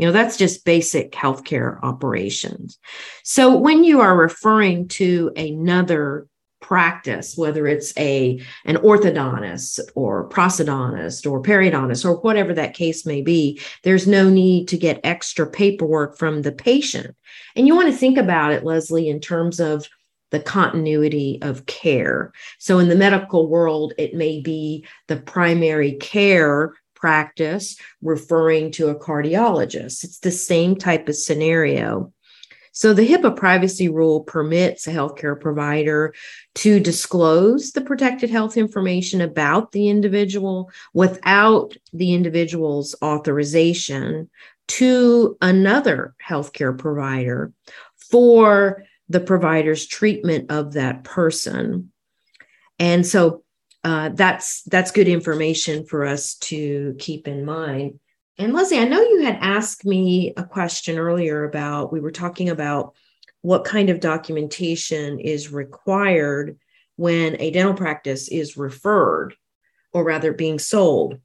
You 0.01 0.07
know, 0.07 0.13
that's 0.13 0.35
just 0.35 0.65
basic 0.65 1.11
healthcare 1.11 1.77
operations. 1.83 2.79
So 3.23 3.55
when 3.55 3.83
you 3.83 4.01
are 4.01 4.17
referring 4.17 4.87
to 4.87 5.31
another 5.37 6.25
practice, 6.59 7.37
whether 7.37 7.67
it's 7.67 7.95
a 7.99 8.41
an 8.65 8.77
orthodontist 8.77 9.79
or 9.93 10.27
prosthodontist 10.29 11.29
or 11.29 11.39
periodontist 11.43 12.03
or 12.03 12.15
whatever 12.21 12.51
that 12.55 12.73
case 12.73 13.05
may 13.05 13.21
be, 13.21 13.61
there's 13.83 14.07
no 14.07 14.27
need 14.27 14.67
to 14.69 14.77
get 14.77 15.01
extra 15.03 15.45
paperwork 15.45 16.17
from 16.17 16.41
the 16.41 16.51
patient. 16.51 17.15
And 17.55 17.67
you 17.67 17.75
want 17.75 17.91
to 17.91 17.95
think 17.95 18.17
about 18.17 18.53
it, 18.53 18.63
Leslie, 18.63 19.07
in 19.07 19.19
terms 19.19 19.59
of 19.59 19.87
the 20.31 20.39
continuity 20.39 21.37
of 21.43 21.67
care. 21.67 22.31
So 22.57 22.79
in 22.79 22.89
the 22.89 22.95
medical 22.95 23.47
world, 23.47 23.93
it 23.99 24.15
may 24.15 24.41
be 24.41 24.87
the 25.07 25.17
primary 25.17 25.93
care 25.93 26.73
practice 27.01 27.75
referring 28.01 28.71
to 28.71 28.89
a 28.89 28.95
cardiologist. 28.95 30.03
It's 30.03 30.19
the 30.19 30.31
same 30.31 30.75
type 30.75 31.09
of 31.09 31.15
scenario. 31.15 32.13
So, 32.73 32.93
the 32.93 33.05
HIPAA 33.05 33.35
privacy 33.35 33.89
rule 33.89 34.21
permits 34.21 34.87
a 34.87 34.91
healthcare 34.91 35.37
provider 35.39 36.13
to 36.55 36.79
disclose 36.79 37.73
the 37.73 37.81
protected 37.81 38.29
health 38.29 38.55
information 38.55 39.19
about 39.19 39.73
the 39.73 39.89
individual 39.89 40.71
without 40.93 41.75
the 41.91 42.13
individual's 42.13 42.95
authorization 43.03 44.29
to 44.69 45.37
another 45.41 46.15
healthcare 46.25 46.77
provider 46.77 47.51
for 48.09 48.85
the 49.09 49.19
provider's 49.19 49.85
treatment 49.85 50.49
of 50.49 50.73
that 50.73 51.03
person. 51.03 51.91
And 52.79 53.05
so, 53.05 53.43
uh, 53.83 54.09
that's 54.13 54.63
that's 54.63 54.91
good 54.91 55.07
information 55.07 55.85
for 55.85 56.05
us 56.05 56.35
to 56.35 56.95
keep 56.99 57.27
in 57.27 57.43
mind. 57.43 57.99
And 58.37 58.53
Leslie, 58.53 58.79
I 58.79 58.85
know 58.85 59.01
you 59.01 59.23
had 59.23 59.37
asked 59.41 59.85
me 59.85 60.33
a 60.37 60.43
question 60.43 60.97
earlier 60.97 61.43
about 61.43 61.91
we 61.91 61.99
were 61.99 62.11
talking 62.11 62.49
about 62.49 62.93
what 63.41 63.65
kind 63.65 63.89
of 63.89 63.99
documentation 63.99 65.19
is 65.19 65.51
required 65.51 66.57
when 66.95 67.39
a 67.39 67.51
dental 67.51 67.73
practice 67.73 68.27
is 68.27 68.57
referred, 68.57 69.33
or 69.93 70.03
rather 70.03 70.31
being 70.31 70.59
sold. 70.59 71.19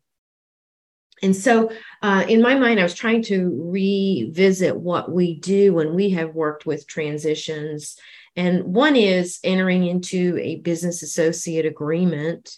And 1.22 1.34
so, 1.34 1.70
uh, 2.02 2.24
in 2.28 2.42
my 2.42 2.54
mind, 2.56 2.78
I 2.78 2.82
was 2.82 2.94
trying 2.94 3.22
to 3.24 3.50
revisit 3.70 4.76
what 4.76 5.10
we 5.10 5.38
do 5.40 5.72
when 5.72 5.94
we 5.94 6.10
have 6.10 6.34
worked 6.34 6.66
with 6.66 6.86
transitions 6.86 7.96
and 8.36 8.64
one 8.64 8.96
is 8.96 9.40
entering 9.42 9.86
into 9.86 10.38
a 10.40 10.56
business 10.56 11.02
associate 11.02 11.64
agreement 11.64 12.56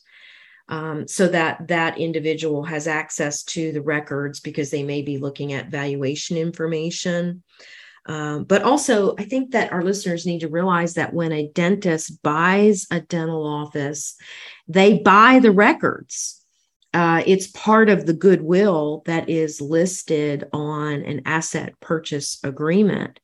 um, 0.68 1.06
so 1.06 1.28
that 1.28 1.68
that 1.68 1.98
individual 1.98 2.64
has 2.64 2.86
access 2.86 3.42
to 3.44 3.72
the 3.72 3.80
records 3.80 4.40
because 4.40 4.70
they 4.70 4.82
may 4.82 5.02
be 5.02 5.18
looking 5.18 5.52
at 5.52 5.70
valuation 5.70 6.36
information. 6.36 7.42
Um, 8.06 8.44
but 8.44 8.62
also, 8.62 9.14
I 9.18 9.24
think 9.24 9.52
that 9.52 9.72
our 9.72 9.82
listeners 9.82 10.26
need 10.26 10.40
to 10.40 10.48
realize 10.48 10.94
that 10.94 11.14
when 11.14 11.30
a 11.30 11.48
dentist 11.48 12.22
buys 12.22 12.86
a 12.90 13.00
dental 13.00 13.46
office, 13.46 14.16
they 14.66 14.98
buy 14.98 15.38
the 15.38 15.52
records. 15.52 16.37
Uh, 16.94 17.22
it's 17.26 17.48
part 17.48 17.88
of 17.88 18.06
the 18.06 18.14
goodwill 18.14 19.02
that 19.06 19.28
is 19.28 19.60
listed 19.60 20.44
on 20.52 21.02
an 21.02 21.22
asset 21.26 21.78
purchase 21.80 22.38
agreement. 22.42 23.20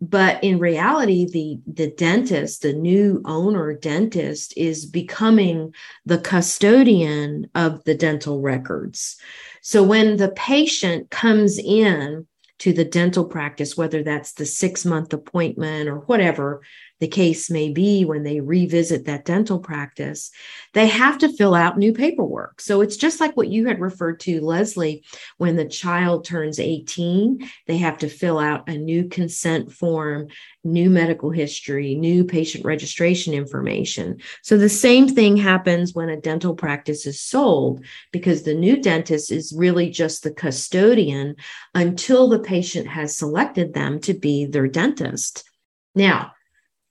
But 0.00 0.42
in 0.42 0.58
reality 0.58 1.26
the 1.30 1.58
the 1.66 1.90
dentist 1.90 2.62
the 2.62 2.72
new 2.72 3.20
owner 3.26 3.74
dentist 3.74 4.54
is 4.56 4.86
becoming 4.86 5.74
the 6.06 6.18
custodian 6.18 7.50
of 7.54 7.84
the 7.84 7.94
dental 7.94 8.40
records. 8.40 9.16
So 9.60 9.82
when 9.82 10.16
the 10.16 10.30
patient 10.30 11.10
comes 11.10 11.58
in 11.58 12.26
to 12.60 12.72
the 12.72 12.84
dental 12.84 13.26
practice 13.26 13.76
whether 13.76 14.02
that's 14.02 14.32
the 14.32 14.46
6 14.46 14.86
month 14.86 15.12
appointment 15.12 15.88
or 15.88 15.96
whatever 15.96 16.62
the 17.00 17.08
case 17.08 17.50
may 17.50 17.70
be 17.70 18.04
when 18.04 18.22
they 18.22 18.40
revisit 18.40 19.06
that 19.06 19.24
dental 19.24 19.58
practice, 19.58 20.30
they 20.74 20.86
have 20.86 21.18
to 21.18 21.32
fill 21.32 21.54
out 21.54 21.78
new 21.78 21.92
paperwork. 21.92 22.60
So 22.60 22.82
it's 22.82 22.96
just 22.96 23.20
like 23.20 23.36
what 23.36 23.48
you 23.48 23.66
had 23.66 23.80
referred 23.80 24.20
to, 24.20 24.40
Leslie, 24.40 25.02
when 25.38 25.56
the 25.56 25.64
child 25.64 26.24
turns 26.24 26.60
18, 26.60 27.48
they 27.66 27.78
have 27.78 27.98
to 27.98 28.08
fill 28.08 28.38
out 28.38 28.68
a 28.68 28.76
new 28.76 29.08
consent 29.08 29.72
form, 29.72 30.28
new 30.62 30.90
medical 30.90 31.30
history, 31.30 31.94
new 31.94 32.22
patient 32.24 32.64
registration 32.64 33.32
information. 33.32 34.20
So 34.42 34.58
the 34.58 34.68
same 34.68 35.08
thing 35.08 35.38
happens 35.38 35.94
when 35.94 36.10
a 36.10 36.20
dental 36.20 36.54
practice 36.54 37.06
is 37.06 37.20
sold 37.20 37.82
because 38.12 38.42
the 38.42 38.54
new 38.54 38.80
dentist 38.80 39.32
is 39.32 39.54
really 39.56 39.88
just 39.88 40.22
the 40.22 40.32
custodian 40.32 41.36
until 41.74 42.28
the 42.28 42.40
patient 42.40 42.88
has 42.88 43.16
selected 43.16 43.72
them 43.72 44.00
to 44.00 44.12
be 44.12 44.44
their 44.44 44.68
dentist. 44.68 45.44
Now, 45.94 46.32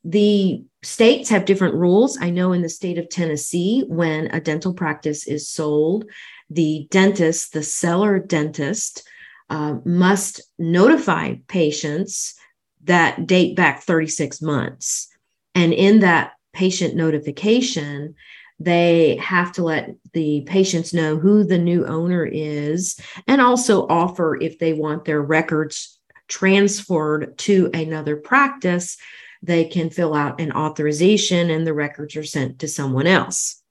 the 0.04 0.64
states 0.82 1.30
have 1.30 1.46
different 1.46 1.76
rules. 1.76 2.18
I 2.20 2.30
know 2.30 2.54
in 2.54 2.62
the 2.62 2.70
state 2.70 2.98
of 2.98 3.10
Tennessee, 3.10 3.84
when 3.88 4.28
a 4.28 4.40
dental 4.40 4.74
practice 4.74 5.28
is 5.28 5.50
sold, 5.50 6.06
the 6.50 6.88
dentist, 6.90 7.54
the 7.54 7.64
seller 7.64 8.20
dentist, 8.20 9.08
uh, 9.50 9.76
must 9.84 10.42
notify 10.58 11.36
patients 11.48 12.36
that 12.84 13.28
date 13.28 13.56
back 13.56 13.84
36 13.84 14.42
months. 14.42 15.10
And 15.54 15.74
in 15.74 16.00
that 16.00 16.34
patient 16.54 16.96
notification, 16.96 18.16
they 18.60 19.16
have 19.18 19.52
to 19.54 19.64
let 19.64 19.96
the 20.14 20.42
patients 20.42 20.94
know 20.94 21.18
who 21.18 21.44
the 21.44 21.58
new 21.58 21.86
owner 21.86 22.26
is 22.26 23.00
and 23.28 23.42
also 23.42 23.88
offer 23.88 24.38
if 24.42 24.60
they 24.60 24.74
want 24.74 25.06
their 25.06 25.22
records 25.22 26.00
transferred 26.28 27.38
to 27.38 27.70
another 27.74 28.16
practice 28.16 28.98
they 29.42 29.66
can 29.66 29.90
fill 29.90 30.14
out 30.14 30.42
an 30.42 30.52
authorization 30.52 31.50
and 31.50 31.66
the 31.66 31.74
records 31.74 32.16
are 32.16 32.24
sent 32.24 32.60
to 32.60 32.68
someone 32.68 33.08
else. 33.08 33.62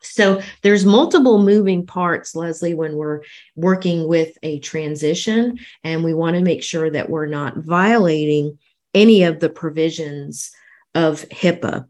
So 0.00 0.42
there's 0.62 0.84
multiple 0.84 1.42
moving 1.42 1.86
parts, 1.86 2.36
Leslie, 2.36 2.74
when 2.74 2.96
we're 2.96 3.22
working 3.56 4.06
with 4.06 4.36
a 4.42 4.60
transition, 4.60 5.58
and 5.82 6.04
we 6.04 6.14
want 6.14 6.36
to 6.36 6.42
make 6.42 6.62
sure 6.62 6.90
that 6.90 7.10
we're 7.10 7.26
not 7.26 7.56
violating 7.56 8.58
any 8.94 9.24
of 9.24 9.40
the 9.40 9.50
provisions 9.50 10.52
of 10.94 11.28
HIPAA. 11.30 11.86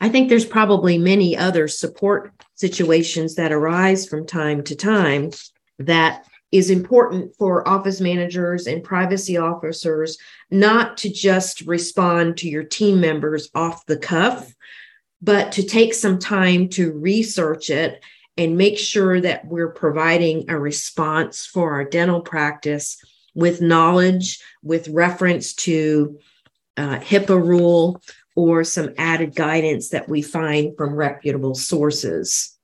I 0.00 0.08
think 0.08 0.28
there's 0.28 0.46
probably 0.46 0.98
many 0.98 1.36
other 1.36 1.68
support 1.68 2.32
situations 2.54 3.34
that 3.34 3.52
arise 3.52 4.06
from 4.06 4.26
time 4.26 4.62
to 4.64 4.76
time 4.76 5.30
that 5.78 6.24
is 6.52 6.68
important 6.68 7.34
for 7.36 7.66
office 7.66 8.00
managers 8.00 8.66
and 8.66 8.84
privacy 8.84 9.38
officers 9.38 10.18
not 10.50 10.98
to 10.98 11.10
just 11.10 11.62
respond 11.62 12.36
to 12.36 12.48
your 12.48 12.62
team 12.62 13.00
members 13.00 13.48
off 13.54 13.86
the 13.86 13.96
cuff, 13.96 14.54
but 15.22 15.52
to 15.52 15.62
take 15.62 15.94
some 15.94 16.18
time 16.18 16.68
to 16.68 16.92
research 16.92 17.70
it 17.70 18.04
and 18.36 18.56
make 18.56 18.78
sure 18.78 19.20
that 19.20 19.46
we're 19.46 19.72
providing 19.72 20.48
a 20.50 20.58
response 20.58 21.46
for 21.46 21.72
our 21.72 21.84
dental 21.84 22.20
practice 22.20 22.98
with 23.34 23.60
knowledge, 23.60 24.40
with 24.62 24.88
reference 24.88 25.54
to 25.54 26.18
uh, 26.76 26.98
HIPAA 26.98 27.42
rule 27.42 28.02
or 28.34 28.64
some 28.64 28.94
added 28.98 29.34
guidance 29.34 29.90
that 29.90 30.08
we 30.08 30.22
find 30.22 30.76
from 30.76 30.94
reputable 30.94 31.54
sources. 31.54 32.58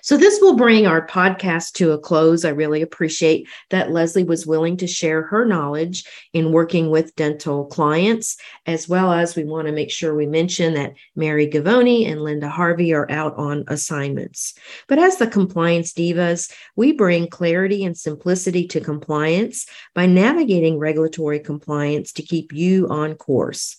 So, 0.00 0.16
this 0.16 0.40
will 0.40 0.56
bring 0.56 0.86
our 0.86 1.06
podcast 1.06 1.72
to 1.74 1.92
a 1.92 1.98
close. 1.98 2.46
I 2.46 2.48
really 2.48 2.80
appreciate 2.80 3.46
that 3.68 3.90
Leslie 3.90 4.24
was 4.24 4.46
willing 4.46 4.78
to 4.78 4.86
share 4.86 5.22
her 5.22 5.44
knowledge 5.44 6.04
in 6.32 6.50
working 6.50 6.88
with 6.90 7.14
dental 7.14 7.66
clients, 7.66 8.38
as 8.64 8.88
well 8.88 9.12
as 9.12 9.36
we 9.36 9.44
want 9.44 9.66
to 9.66 9.72
make 9.72 9.90
sure 9.90 10.14
we 10.14 10.26
mention 10.26 10.74
that 10.74 10.94
Mary 11.14 11.46
Govoni 11.46 12.10
and 12.10 12.22
Linda 12.22 12.48
Harvey 12.48 12.94
are 12.94 13.10
out 13.10 13.36
on 13.36 13.64
assignments. 13.68 14.54
But 14.88 14.98
as 14.98 15.18
the 15.18 15.26
compliance 15.26 15.92
divas, 15.92 16.50
we 16.74 16.92
bring 16.92 17.28
clarity 17.28 17.84
and 17.84 17.96
simplicity 17.96 18.66
to 18.68 18.80
compliance 18.80 19.66
by 19.94 20.06
navigating 20.06 20.78
regulatory 20.78 21.40
compliance 21.40 22.12
to 22.12 22.22
keep 22.22 22.52
you 22.52 22.88
on 22.88 23.14
course. 23.14 23.76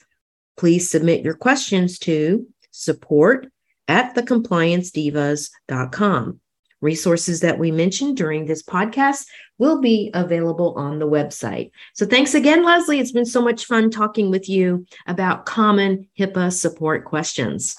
Please 0.58 0.90
submit 0.92 1.24
your 1.24 1.36
questions 1.36 1.98
to 2.00 2.46
support 2.70 3.48
at 3.88 4.16
thecompliancedivas.com. 4.16 6.40
Resources 6.80 7.40
that 7.40 7.58
we 7.58 7.72
mentioned 7.72 8.18
during 8.18 8.46
this 8.46 8.62
podcast 8.62 9.26
will 9.58 9.82
be 9.82 10.12
available 10.14 10.76
on 10.76 11.00
the 11.00 11.08
website. 11.08 11.72
So 11.94 12.06
thanks 12.06 12.36
again, 12.36 12.64
Leslie. 12.64 13.00
It's 13.00 13.12
been 13.12 13.26
so 13.26 13.42
much 13.42 13.66
fun 13.66 13.90
talking 13.90 14.30
with 14.30 14.48
you 14.48 14.86
about 15.08 15.48
common 15.48 16.08
HIPAA 16.20 16.54
support 16.54 17.06
questions. 17.06 17.76